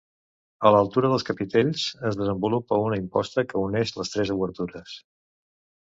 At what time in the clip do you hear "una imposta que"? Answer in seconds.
2.87-3.63